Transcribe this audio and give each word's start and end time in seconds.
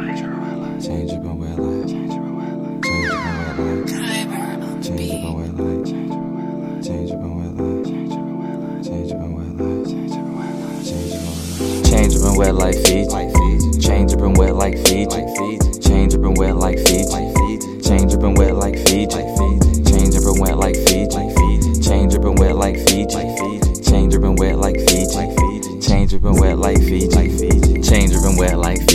Change 0.00 0.20
your 0.20 0.30
way 0.32 0.54
life. 0.56 0.80
Change 0.82 1.12
your 1.12 1.20
way 1.20 1.52
life. 1.60 1.86
Change 1.86 2.12
your 2.12 2.32
way 2.32 2.52
life. 2.56 3.84
Change 4.82 5.12
your 5.12 5.36
way 5.36 5.48
life. 5.60 5.84
Change 5.92 6.00
your 6.00 6.16
way 6.16 6.40
life. 6.40 6.64
Change 6.82 7.10
your 7.10 7.20
way 7.20 7.48
life. 7.50 7.76
Change 11.84 12.14
your 12.14 12.32
way 12.38 12.50
life. 12.50 12.80
Change 12.80 13.12
your 13.12 13.18
way 13.18 13.30
life. 13.60 13.80
Change 13.80 14.12
your 14.14 14.30
way 14.32 14.52
life. 14.52 14.84
Change 15.82 16.14
your 16.14 16.32
way 16.32 16.52
life. 16.52 16.84
Change 16.86 17.12
your 17.12 17.12
way 17.12 17.32
life. 17.52 17.66
Change 17.84 18.12
your 18.14 18.32
way 18.32 18.52
life. 18.52 18.84
Change 18.86 20.14
your 20.14 20.32
way 20.32 20.52
life. 20.52 20.86
Change 21.84 22.14
your 22.14 22.32
way 22.32 22.52
life. 22.52 22.86
Change 22.86 24.14
your 24.14 24.32
way 24.32 24.32
life. 24.32 24.32
Change 24.32 24.32
your 24.32 24.32
way 24.32 24.54
life. 24.54 24.86
Change 25.82 26.12
your 26.12 26.32
way 26.32 26.54
life. 26.54 26.88
Change 27.82 28.12
your 28.12 28.38
way 28.38 28.54
life. 28.54 28.89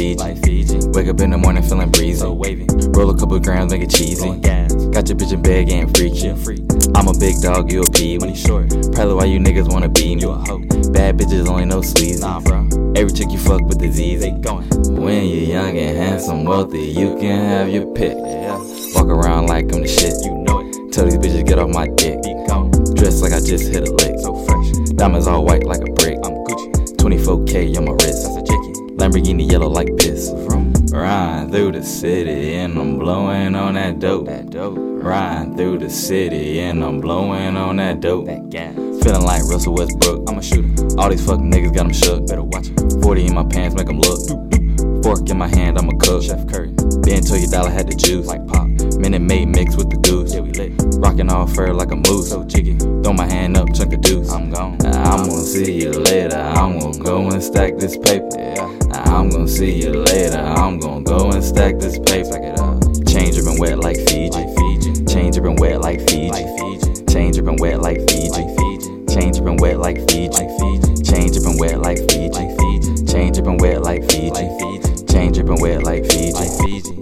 Wake 0.96 1.10
up 1.10 1.20
in 1.20 1.32
the 1.32 1.38
morning 1.38 1.62
feeling 1.62 1.92
breezy. 1.92 2.24
Roll 2.24 3.10
a 3.10 3.18
couple 3.18 3.38
grams, 3.42 3.74
make 3.74 3.82
it 3.82 3.90
cheesy. 3.90 4.30
Got 4.96 5.10
your 5.10 5.18
bitch 5.20 5.34
in 5.34 5.42
bed 5.42 5.68
getting 5.68 5.92
freaky. 5.92 6.30
I'm 6.96 7.10
a 7.10 7.14
big 7.20 7.42
dog, 7.42 7.70
you 7.70 7.82
a 7.82 7.90
pee. 7.92 8.18
When 8.18 8.34
short, 8.34 8.70
probably 8.94 9.14
why 9.14 9.26
you 9.26 9.40
niggas 9.40 9.70
wanna 9.70 9.90
be 9.90 10.16
me. 10.16 10.22
Bad 10.94 11.18
bitches 11.18 11.50
only 11.50 11.66
know 11.66 11.82
sleazy. 11.82 12.22
Nah, 12.22 12.40
bro. 12.40 12.70
Every 12.96 13.12
chick 13.12 13.30
you 13.30 13.38
fuck 13.40 13.60
with 13.68 13.78
disease. 13.78 14.22
They 14.22 14.32
going. 14.32 14.70
When 14.96 15.26
you're 15.28 15.44
young 15.44 15.78
and 15.78 15.98
handsome, 15.98 16.46
wealthy, 16.46 16.84
you 16.84 17.18
can 17.20 17.44
have 17.44 17.68
your 17.68 17.94
pick. 17.94 18.16
Walk 18.96 19.08
around 19.08 19.48
like 19.48 19.66
I'm 19.74 19.82
the 19.82 19.90
shit. 19.90 20.16
You 20.24 20.34
know 20.48 20.62
it. 20.62 20.94
Tell 20.94 21.04
these 21.04 21.18
bitches 21.18 21.46
get 21.46 21.60
off 21.60 21.72
my 21.72 21.88
dick. 22.00 22.24
Dressed 22.96 23.22
like 23.22 23.34
I 23.34 23.42
just 23.42 23.68
hit 23.68 23.86
a 23.86 23.92
lick. 23.92 24.18
So 24.22 24.34
fresh. 24.46 24.72
Diamonds 24.96 25.28
all 25.28 25.44
white 25.44 25.66
like 25.66 25.82
a 25.82 25.92
brick. 25.92 26.18
I'm 26.24 26.36
Gucci. 26.48 26.96
24K 26.96 27.78
on 27.80 27.84
my 27.84 27.92
wrist. 27.92 28.24
That's 28.34 28.50
a. 28.50 28.56
Lamborghini 28.96 29.52
yellow 29.52 29.68
like 29.68 29.90
piss. 29.98 30.32
Riding 30.96 31.52
through 31.52 31.74
the 31.74 31.84
city 31.84 32.56
and 32.56 32.80
I'm 32.80 32.98
blowing 32.98 33.54
on 33.54 33.74
that 33.74 34.00
dope. 34.00 34.28
That 34.28 34.50
dope. 34.50 34.78
Riding 34.80 35.58
through 35.58 35.80
the 35.80 35.90
city 35.90 36.62
and 36.62 36.82
I'm 36.82 37.02
blowing 37.02 37.58
on 37.58 37.76
that 37.76 38.00
dope. 38.00 38.28
That 38.28 38.50
gas. 38.50 38.74
Feeling 39.04 39.24
like 39.24 39.44
Russell 39.44 39.76
Westbrook. 39.76 40.30
I'm 40.30 40.38
a 40.38 40.42
shooter. 40.42 40.98
All 40.98 41.10
these 41.10 41.26
fucking 41.26 41.52
niggas 41.52 41.76
got 41.76 41.84
them 41.84 41.92
shook. 41.92 42.26
Better 42.28 42.44
watch 42.44 42.70
it. 42.70 43.04
40 43.04 43.26
in 43.26 43.34
my 43.34 43.44
pants, 43.44 43.76
make 43.76 43.88
them 43.88 44.00
look. 44.00 44.22
Fork 45.04 45.30
in 45.30 45.38
my 45.38 45.50
hand, 45.50 45.78
I'm 45.78 45.90
a 45.90 45.98
cook. 45.98 46.24
Chef 46.24 46.48
Curry. 46.48 46.72
Been 47.04 47.22
till 47.22 47.38
your 47.38 47.52
dollar 47.52 47.72
had 47.72 47.88
the 47.88 47.96
juice. 47.96 48.26
Like 48.26 48.48
pop. 48.48 48.68
Minute 48.98 49.22
Maid 49.22 49.50
mixed 49.50 49.78
with 49.78 49.90
the 49.90 49.98
goose. 49.98 50.34
Yeah, 50.34 50.40
we 50.40 50.52
lit. 50.52 50.72
Rocking 51.00 51.30
all 51.30 51.46
fur 51.46 51.74
like 51.74 51.92
a 51.92 51.98
moose. 51.98 52.30
So 52.30 52.46
jiggy. 52.46 52.78
Throw 52.78 53.12
my 53.12 53.28
hand 53.28 53.58
up, 53.58 53.68
chunk 53.76 53.92
a 53.92 53.98
deuce. 53.98 54.32
I'm 54.32 54.50
gone. 54.50 54.78
I'm 54.86 55.28
gonna 55.28 55.44
see 55.44 55.82
you 55.84 55.92
later. 55.92 56.38
I'm 56.38 56.80
gonna 56.80 56.98
go 57.00 57.30
and 57.30 57.44
stack 57.44 57.76
this 57.76 57.98
paper. 57.98 58.30
Yeah. 58.38 58.85
I'm 59.16 59.30
gonna 59.30 59.48
see 59.48 59.82
you 59.82 59.94
later. 59.94 60.38
I'm 60.38 60.78
gonna 60.78 61.02
go 61.02 61.32
and 61.32 61.42
stack 61.42 61.80
this 61.80 61.98
paper. 62.00 62.26
Stack 62.26 62.44
it 62.44 62.60
up. 62.60 62.84
Change 63.08 63.40
up 63.40 63.46
and 63.46 63.58
wet 63.58 63.80
like 63.80 63.96
Fiji. 63.96 64.44
Change 65.06 65.38
up 65.38 65.46
and 65.46 65.58
wet 65.58 65.80
like 65.80 66.02
Fiji. 66.10 66.44
Change 67.08 67.40
up 67.40 67.48
and 67.48 67.58
wet 67.58 67.80
like 67.80 67.98
Fiji. 68.10 68.44
Change 69.08 69.40
up 69.40 69.48
and 69.48 69.62
wet 69.62 69.80
like 69.80 69.98
Fiji. 70.10 70.46
Change 71.02 71.38
up 71.38 71.46
and 71.46 71.58
wet 71.58 71.80
like 71.80 72.00
Fiji. 72.10 73.06
Change 73.06 73.40
up 73.40 73.48
and 73.48 73.62
wet 73.62 73.82
like 73.82 74.04
Fiji. 74.12 75.06
Change 75.08 75.40
up 75.40 75.48
and 75.48 75.62
wet 75.62 75.84
like 75.84 76.06
Fiji. 76.12 76.95